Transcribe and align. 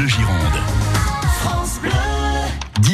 Bleu 0.00 0.08
Gironde. 0.08 0.79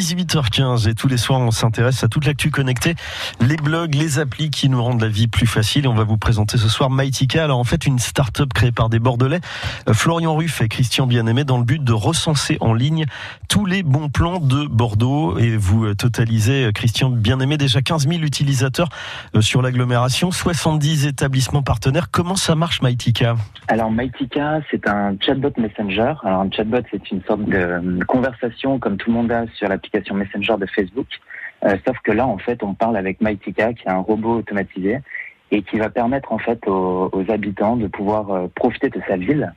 18h15 0.07 0.87
et 0.87 0.95
tous 0.95 1.09
les 1.09 1.17
soirs 1.17 1.41
on 1.41 1.51
s'intéresse 1.51 2.01
à 2.01 2.07
toute 2.07 2.25
l'actu 2.25 2.49
connectée, 2.49 2.95
les 3.41 3.57
blogs, 3.57 3.93
les 3.93 4.19
applis 4.19 4.49
qui 4.49 4.69
nous 4.69 4.81
rendent 4.81 5.01
la 5.01 5.09
vie 5.09 5.27
plus 5.27 5.47
facile 5.47 5.85
on 5.85 5.93
va 5.93 6.05
vous 6.05 6.17
présenter 6.17 6.57
ce 6.57 6.69
soir 6.69 6.89
Mytica. 6.89 7.43
Alors 7.43 7.59
en 7.59 7.65
fait 7.65 7.85
une 7.85 7.99
start-up 7.99 8.53
créée 8.53 8.71
par 8.71 8.87
des 8.87 8.99
Bordelais, 8.99 9.41
euh, 9.89 9.93
Florian 9.93 10.33
Ruff 10.33 10.61
et 10.61 10.69
Christian 10.69 11.07
Bien-Aimé 11.07 11.43
dans 11.43 11.57
le 11.57 11.65
but 11.65 11.83
de 11.83 11.91
recenser 11.91 12.57
en 12.61 12.73
ligne 12.73 13.03
tous 13.49 13.65
les 13.65 13.83
bons 13.83 14.07
plans 14.07 14.39
de 14.39 14.65
Bordeaux 14.65 15.37
et 15.37 15.57
vous 15.57 15.87
euh, 15.87 15.93
totalisez 15.93 16.67
euh, 16.67 16.71
Christian 16.71 17.09
Bien-Aimé 17.09 17.57
déjà 17.57 17.81
15 17.81 18.07
000 18.07 18.21
utilisateurs 18.21 18.87
sur 19.41 19.61
l'agglomération, 19.61 20.31
70 20.31 21.05
établissements 21.05 21.63
partenaires. 21.63 22.11
Comment 22.11 22.37
ça 22.37 22.55
marche 22.55 22.81
Mytica 22.81 23.35
Alors 23.67 23.91
Mytica 23.91 24.61
c'est 24.71 24.87
un 24.87 25.17
chatbot 25.19 25.51
messenger. 25.57 26.13
Alors 26.23 26.41
un 26.41 26.49
chatbot 26.49 26.77
c'est 26.91 27.11
une 27.11 27.21
sorte 27.23 27.43
de 27.43 28.03
conversation 28.05 28.79
comme 28.79 28.95
tout 28.95 29.09
le 29.09 29.15
monde 29.15 29.31
a 29.33 29.43
sur 29.57 29.67
l'application 29.67 29.96
Messenger 30.13 30.55
de 30.59 30.65
Facebook. 30.65 31.07
Euh, 31.65 31.75
sauf 31.85 31.97
que 32.03 32.11
là, 32.11 32.27
en 32.27 32.37
fait, 32.37 32.61
on 32.63 32.73
parle 32.73 32.97
avec 32.97 33.21
Mytica, 33.21 33.73
qui 33.73 33.87
est 33.87 33.91
un 33.91 33.97
robot 33.97 34.37
automatisé 34.37 34.99
et 35.51 35.61
qui 35.61 35.77
va 35.77 35.89
permettre 35.89 36.31
en 36.31 36.37
fait 36.39 36.59
aux, 36.67 37.23
habitants 37.29 37.77
de 37.77 37.87
pouvoir 37.87 38.31
euh, 38.31 38.47
profiter 38.53 38.89
de 38.89 39.01
sa 39.07 39.15
ville 39.15 39.53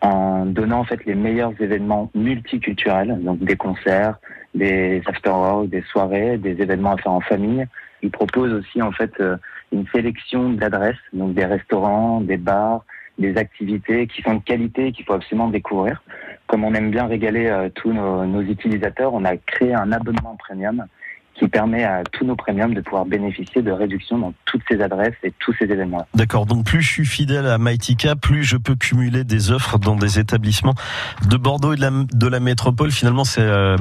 en 0.00 0.44
donnant 0.44 0.80
en 0.80 0.84
fait 0.84 1.02
les 1.06 1.14
meilleurs 1.14 1.54
événements 1.60 2.10
multiculturels, 2.14 3.18
donc 3.22 3.38
des 3.38 3.56
concerts, 3.56 4.18
des 4.54 5.02
after 5.06 5.66
des 5.66 5.82
soirées, 5.82 6.36
des 6.36 6.60
événements 6.60 6.92
à 6.92 6.98
faire 6.98 7.12
en 7.12 7.20
famille. 7.20 7.66
Il 8.02 8.10
propose 8.10 8.52
aussi 8.52 8.82
en 8.82 8.92
fait 8.92 9.12
euh, 9.20 9.36
une 9.72 9.86
sélection 9.94 10.50
d'adresses, 10.50 10.96
donc 11.14 11.32
des 11.32 11.46
restaurants, 11.46 12.20
des 12.20 12.36
bars, 12.36 12.84
des 13.18 13.36
activités 13.38 14.06
qui 14.06 14.20
sont 14.22 14.34
de 14.34 14.42
qualité 14.42 14.88
et 14.88 14.92
qu'il 14.92 15.06
faut 15.06 15.14
absolument 15.14 15.48
découvrir 15.48 16.02
comme 16.46 16.64
on 16.64 16.74
aime 16.74 16.90
bien 16.90 17.06
régaler 17.06 17.46
euh, 17.46 17.68
tous 17.74 17.92
nos, 17.92 18.40
utilisateurs, 18.40 19.14
on 19.14 19.24
a 19.24 19.36
créé 19.36 19.74
un 19.74 19.92
abonnement 19.92 20.36
premium 20.36 20.86
qui 21.34 21.48
permet 21.48 21.82
à 21.82 22.04
tous 22.12 22.24
nos 22.24 22.36
premiums 22.36 22.74
de 22.74 22.80
pouvoir 22.80 23.06
bénéficier 23.06 23.60
de 23.60 23.72
réductions 23.72 24.18
dans 24.18 24.32
toutes 24.44 24.62
ces 24.68 24.80
adresses 24.80 25.16
et 25.24 25.32
tous 25.40 25.52
ces 25.58 25.64
événements. 25.64 26.06
D'accord, 26.14 26.46
donc 26.46 26.64
plus 26.64 26.80
je 26.80 26.88
suis 26.88 27.04
fidèle 27.04 27.46
à 27.46 27.58
Mytica, 27.58 28.14
plus 28.14 28.44
je 28.44 28.56
peux 28.56 28.76
cumuler 28.76 29.24
des 29.24 29.50
offres 29.50 29.78
dans 29.78 29.96
des 29.96 30.20
établissements 30.20 30.74
de 31.28 31.36
Bordeaux 31.36 31.72
et 31.72 31.76
de 31.76 31.80
la, 31.80 31.90
de 31.90 32.26
la 32.28 32.40
métropole. 32.40 32.92
Finalement, 32.92 33.24
c'est 33.24 33.42
euh, 33.42 33.76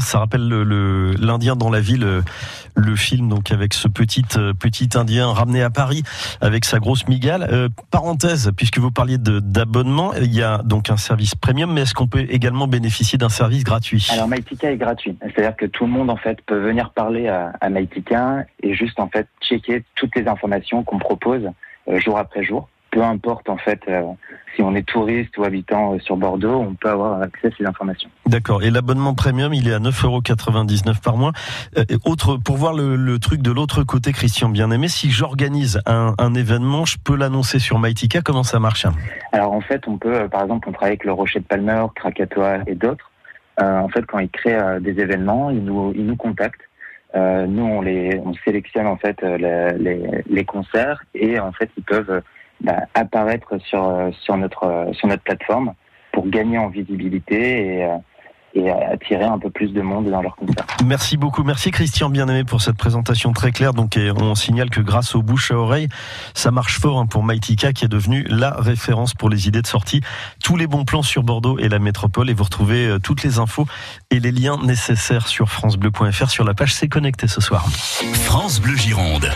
ça 0.00 0.18
rappelle 0.18 0.48
l'Indien 1.20 1.54
dans 1.54 1.70
la 1.70 1.80
ville, 1.80 2.04
euh, 2.04 2.22
le 2.78 2.96
film 2.96 3.28
donc 3.28 3.50
avec 3.50 3.74
ce 3.74 3.88
petit 3.88 4.24
euh, 4.36 4.52
petit 4.54 4.88
Indien 4.94 5.32
ramené 5.32 5.62
à 5.62 5.70
Paris 5.70 6.02
avec 6.40 6.64
sa 6.64 6.78
grosse 6.78 7.06
migale. 7.08 7.46
Euh, 7.50 7.68
parenthèse, 7.90 8.52
puisque 8.56 8.78
vous 8.78 8.90
parliez 8.90 9.18
d'abonnement, 9.18 10.14
il 10.14 10.34
y 10.34 10.42
a 10.42 10.58
donc 10.58 10.90
un 10.90 10.96
service 10.96 11.34
premium, 11.34 11.72
mais 11.72 11.82
est-ce 11.82 11.94
qu'on 11.94 12.06
peut 12.06 12.26
également 12.28 12.66
bénéficier 12.66 13.18
d'un 13.18 13.28
service 13.28 13.64
gratuit? 13.64 14.06
Alors 14.12 14.28
Mytica 14.28 14.70
est 14.70 14.76
gratuit, 14.76 15.16
c'est-à-dire 15.20 15.56
que 15.56 15.66
tout 15.66 15.84
le 15.84 15.90
monde 15.90 16.10
en 16.10 16.16
fait 16.16 16.40
peut 16.42 16.58
venir 16.58 16.90
parler 16.90 17.28
à, 17.28 17.52
à 17.60 17.68
et 18.62 18.74
juste 18.74 18.98
en 18.98 19.08
fait 19.08 19.28
checker 19.40 19.84
toutes 19.94 20.14
les 20.16 20.26
informations 20.26 20.82
qu'on 20.82 20.98
propose 20.98 21.48
euh, 21.88 21.98
jour 22.00 22.18
après 22.18 22.42
jour 22.42 22.68
peu 22.90 23.02
importe 23.02 23.48
en 23.48 23.56
fait 23.56 23.80
euh, 23.88 24.02
si 24.54 24.62
on 24.62 24.74
est 24.74 24.86
touriste 24.86 25.36
ou 25.38 25.44
habitant 25.44 25.94
euh, 25.94 25.98
sur 25.98 26.16
Bordeaux, 26.16 26.58
on 26.58 26.74
peut 26.74 26.88
avoir 26.88 27.22
accès 27.22 27.48
à 27.48 27.50
ces 27.56 27.66
informations. 27.66 28.10
D'accord. 28.26 28.62
Et 28.62 28.70
l'abonnement 28.70 29.14
premium, 29.14 29.52
il 29.52 29.68
est 29.68 29.74
à 29.74 29.78
9,99€ 29.78 31.02
par 31.02 31.16
mois. 31.16 31.32
Euh, 31.76 31.84
autre, 32.04 32.36
pour 32.36 32.56
voir 32.56 32.74
le, 32.74 33.18
truc 33.18 33.42
de 33.42 33.50
l'autre 33.50 33.82
côté, 33.82 34.12
Christian 34.12 34.48
bien-aimé, 34.48 34.88
si 34.88 35.10
j'organise 35.10 35.80
un, 35.86 36.34
événement, 36.34 36.84
je 36.84 36.96
peux 37.02 37.16
l'annoncer 37.16 37.58
sur 37.58 37.78
Mytica. 37.78 38.20
Comment 38.20 38.42
ça 38.42 38.60
marche? 38.60 38.86
Alors 39.32 39.52
en 39.52 39.60
fait, 39.60 39.86
on 39.88 39.98
peut, 39.98 40.28
par 40.28 40.42
exemple, 40.42 40.68
on 40.68 40.72
travaille 40.72 40.90
avec 40.90 41.04
le 41.04 41.12
Rocher 41.12 41.40
de 41.40 41.44
Palmer, 41.44 41.84
Krakatoa 41.96 42.58
et 42.66 42.74
d'autres. 42.74 43.10
en 43.60 43.88
fait, 43.88 44.06
quand 44.06 44.18
ils 44.18 44.28
créent 44.30 44.80
des 44.80 45.00
événements, 45.00 45.50
ils 45.50 45.64
nous, 45.64 45.92
ils 45.96 46.06
nous 46.06 46.16
contactent. 46.16 46.60
nous, 47.14 47.64
on 47.64 47.80
les, 47.80 48.20
on 48.24 48.34
sélectionne 48.44 48.86
en 48.86 48.96
fait 48.96 49.20
les, 49.22 50.22
les 50.28 50.44
concerts 50.44 51.02
et 51.14 51.40
en 51.40 51.52
fait, 51.52 51.70
ils 51.76 51.84
peuvent 51.84 52.22
bah, 52.60 52.80
apparaître 52.94 53.58
sur, 53.64 53.84
euh, 53.84 54.10
sur, 54.22 54.36
notre, 54.36 54.64
euh, 54.64 54.92
sur 54.92 55.06
notre 55.06 55.22
plateforme 55.22 55.74
pour 56.12 56.28
gagner 56.28 56.58
en 56.58 56.68
visibilité 56.68 57.76
et, 57.76 57.84
euh, 57.84 57.96
et 58.54 58.70
attirer 58.70 59.24
un 59.24 59.38
peu 59.38 59.50
plus 59.50 59.72
de 59.72 59.80
monde 59.80 60.10
dans 60.10 60.22
leur 60.22 60.34
concert. 60.34 60.66
Merci 60.84 61.16
beaucoup, 61.16 61.44
merci 61.44 61.70
Christian 61.70 62.10
Bien-Aimé 62.10 62.42
pour 62.42 62.60
cette 62.60 62.76
présentation 62.76 63.32
très 63.32 63.52
claire. 63.52 63.74
Donc 63.74 63.96
on 63.96 64.34
signale 64.34 64.70
que 64.70 64.80
grâce 64.80 65.14
aux 65.14 65.22
bouche 65.22 65.52
à 65.52 65.56
oreille, 65.56 65.88
ça 66.34 66.50
marche 66.50 66.80
fort 66.80 66.98
hein, 66.98 67.06
pour 67.06 67.22
Mytica 67.22 67.72
qui 67.72 67.84
est 67.84 67.88
devenu 67.88 68.24
la 68.24 68.50
référence 68.50 69.14
pour 69.14 69.28
les 69.28 69.46
idées 69.46 69.62
de 69.62 69.66
sortie. 69.66 70.00
Tous 70.42 70.56
les 70.56 70.66
bons 70.66 70.86
plans 70.86 71.02
sur 71.02 71.22
Bordeaux 71.22 71.58
et 71.58 71.68
la 71.68 71.78
métropole 71.78 72.30
et 72.30 72.34
vous 72.34 72.44
retrouvez 72.44 72.96
toutes 73.04 73.22
les 73.22 73.38
infos 73.38 73.66
et 74.10 74.18
les 74.18 74.32
liens 74.32 74.58
nécessaires 74.64 75.28
sur 75.28 75.50
francebleu.fr 75.50 76.30
sur 76.30 76.44
la 76.44 76.54
page 76.54 76.74
C'est 76.74 76.88
connecté 76.88 77.28
ce 77.28 77.42
soir. 77.42 77.66
France 78.24 78.60
Bleu 78.60 78.76
Gironde. 78.76 79.28